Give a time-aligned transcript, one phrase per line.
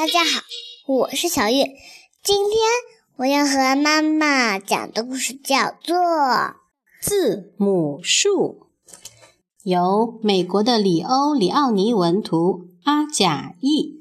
[0.00, 0.40] 大家好，
[0.86, 1.74] 我是小月。
[2.22, 2.56] 今天
[3.16, 5.94] 我要和妈妈讲的故事叫做
[7.02, 8.68] 《字母树，
[9.62, 13.98] 由美国的里欧·里奥尼文图，阿贾译。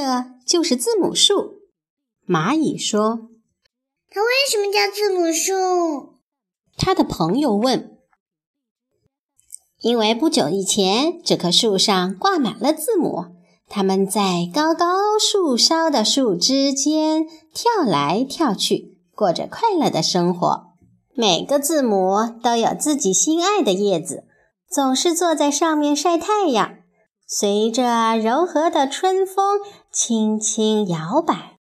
[0.00, 1.60] 这就是字母树。
[2.26, 3.28] 蚂蚁说。
[4.08, 6.18] 它为什么叫字母树？
[6.76, 7.98] 他的朋友问
[9.82, 13.26] ：“因为不久以前，这棵树上挂满了字母，
[13.68, 20.70] 它们在高高树梢的树枝间跳来跳去，过着快乐的生活。
[21.14, 24.24] 每个字母都有自己心爱的叶子，
[24.68, 26.78] 总是坐在上面晒太阳，
[27.32, 29.60] 随着柔和的春风
[29.92, 31.58] 轻轻摇摆。”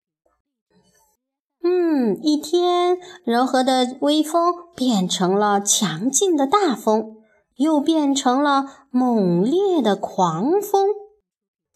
[1.61, 7.17] 嗯，一天，柔和的微风变成了强劲的大风，
[7.58, 10.88] 又变成了猛烈的狂风。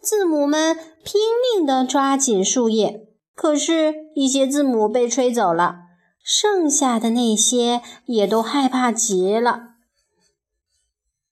[0.02, 1.22] 字母们拼
[1.56, 5.82] 命地抓紧树叶，可是，一些字母被吹走了，
[6.24, 9.76] 剩下的那些也都害怕极了。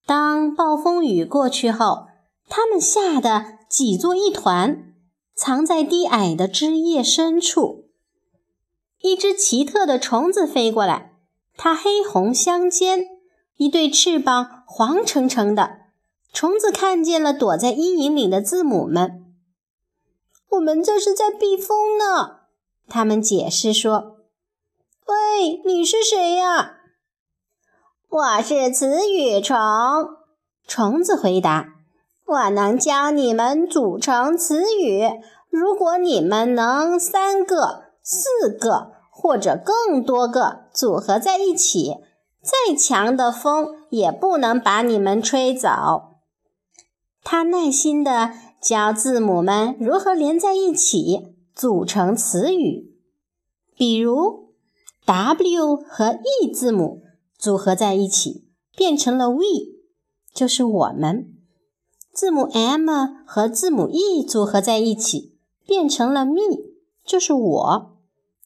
[0.05, 2.07] 当暴风雨过去后，
[2.53, 4.93] 它们吓得挤作一团，
[5.33, 7.85] 藏在低矮的枝叶深处。
[8.99, 11.13] 一只奇特的虫子飞过来，
[11.55, 13.05] 它黑红相间，
[13.55, 15.77] 一对翅膀黄澄澄的。
[16.33, 19.33] 虫子看见了躲在阴影里的字母们。
[20.49, 22.41] 我们这是在避风呢，
[22.89, 24.17] 他们解释说。
[25.05, 26.79] 喂，你是谁呀？
[28.09, 29.57] 我是词语虫。
[30.67, 31.75] 虫子回答
[32.25, 35.03] ：“我能教你们组成词语，
[35.49, 41.97] 如果你们能三个。”四个或者更多个组合在一起，
[42.41, 46.15] 再强的风也不能把你们吹走。
[47.23, 52.97] 他耐心地教字母们如何连在一起组成词语，
[53.75, 54.55] 比如
[55.05, 57.03] W 和 E 字母
[57.37, 59.43] 组合在一起变成了 we，
[60.33, 61.25] 就是我们；
[62.13, 62.89] 字母 M
[63.25, 66.73] 和字母 E 组合在一起变成了 me，
[67.05, 67.97] 就是我。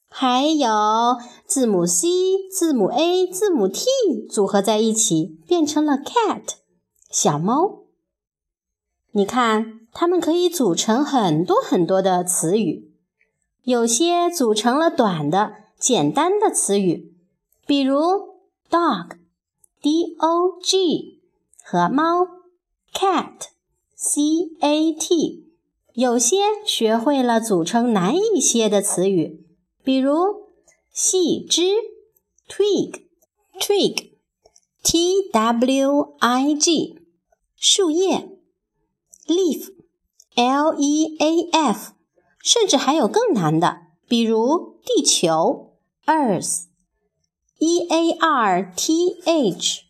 [0.08, 2.08] 还有字母 C、
[2.50, 3.86] 字母 A、字母 T
[4.30, 6.44] 组合在一起变成了 cat
[7.10, 7.82] 小猫。
[9.12, 12.94] 你看，它们可以组成很多很多的词语，
[13.64, 17.14] 有些组成了短的、简单的词语，
[17.66, 18.00] 比如
[18.70, 19.18] dog
[19.82, 21.22] D O G
[21.64, 22.28] 和猫
[22.94, 23.48] cat
[23.96, 24.20] C
[24.60, 25.46] A T。
[25.94, 26.36] 有些
[26.66, 29.46] 学会了组成难一些的词语。
[29.82, 30.50] 比如
[30.92, 31.76] 细枝
[32.50, 37.00] （twig），twig，t w i g，
[37.56, 38.38] 树叶
[39.28, 41.94] （leaf），l e a f，
[42.44, 45.72] 甚至还有更难的，比如地球
[46.06, 49.85] （earth），e a r t h。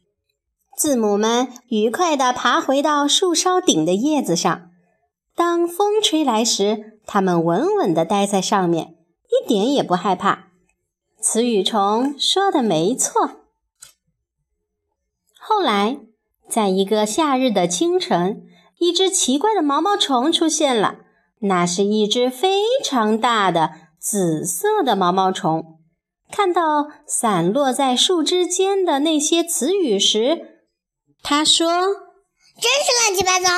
[0.76, 4.70] 字母们愉快地爬回到树梢顶的叶子上，
[5.34, 8.96] 当风吹来时，它们稳稳地待在上面。
[9.28, 10.48] 一点也不害怕，
[11.20, 13.32] 词语虫说的没错。
[15.40, 15.98] 后来，
[16.50, 18.44] 在一个夏日的清晨，
[18.80, 21.00] 一只奇怪的毛毛虫出现了。
[21.40, 25.80] 那是一只非常大的紫色的毛毛虫。
[26.32, 30.55] 看到散落在树枝间的那些词语时，
[31.28, 31.68] 他说
[32.62, 33.50] ：“真是乱七八糟！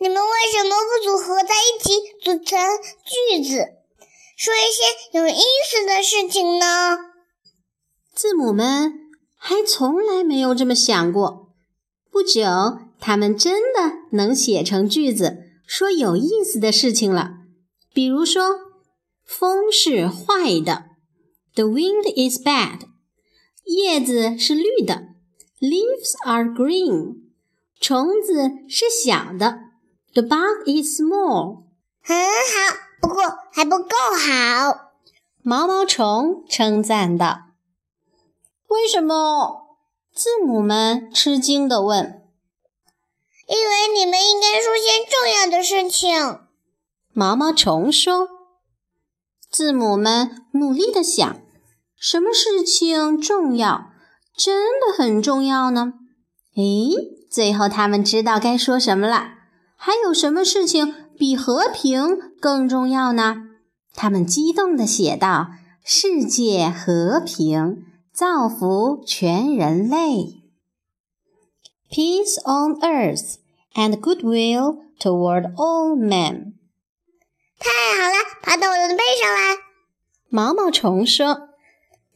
[0.00, 2.60] 你们为什么不组合在一起组成
[3.06, 3.68] 句子？”
[4.36, 6.98] 说一些有意思的事情呢。
[8.14, 8.92] 字母们
[9.38, 11.54] 还从来没有这么想过。
[12.12, 12.44] 不久，
[13.00, 17.30] 他们真的能写成句子，说有意思的事情了。
[17.94, 18.44] 比如说，
[19.24, 20.84] 风是坏的
[21.54, 22.80] ，The wind is bad。
[23.64, 25.14] 叶子是绿的
[25.60, 27.28] ，Leaves are green。
[27.80, 29.60] 虫子是小的
[30.12, 31.64] ，The bug is small。
[32.02, 32.76] 很好。
[33.00, 33.22] 不过
[33.52, 33.88] 还不够
[34.18, 34.92] 好，
[35.42, 37.50] 毛毛虫称赞道
[38.66, 39.76] ：“为什么？
[40.12, 42.28] 字母们吃惊地问。
[43.46, 46.40] 因为你们应该说些重要的事情。
[47.12, 48.28] 毛毛虫说。
[49.48, 51.40] 字母们努力地想，
[51.96, 53.87] 什么事情重要？
[54.38, 55.94] 真的很重要呢？
[56.54, 56.90] 诶，
[57.28, 59.34] 最后他们知道该说什么了。
[59.76, 63.48] 还有什么事情比和平更重要呢？
[63.94, 65.48] 他们激动地写道
[65.84, 70.42] ：“世界和平，造福全人类。”
[71.90, 73.36] Peace on earth
[73.74, 76.52] and goodwill toward all men。
[77.58, 77.70] 太
[78.00, 79.56] 好了，爬到我的背上来。
[80.28, 81.47] 毛毛虫说：“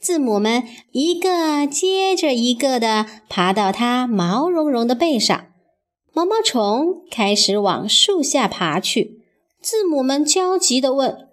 [0.03, 5.47] 字母们一个接着一个的爬到它毛茸茸的背上。”
[6.13, 9.23] 毛毛虫开始往树下爬去，
[9.63, 11.29] 字母们焦急地问：“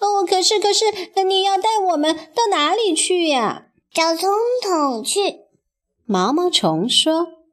[0.00, 0.84] 哦，可是，可是，
[1.26, 4.30] 你要带我们到哪里去呀？”找总
[4.62, 5.40] 统去。
[6.06, 7.43] 毛毛虫说。